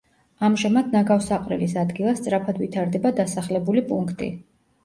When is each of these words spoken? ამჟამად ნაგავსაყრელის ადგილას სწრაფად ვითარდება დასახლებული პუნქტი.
ამჟამად 0.45 0.87
ნაგავსაყრელის 0.95 1.77
ადგილას 1.83 2.19
სწრაფად 2.21 2.63
ვითარდება 2.65 3.15
დასახლებული 3.23 3.85
პუნქტი. 3.93 4.33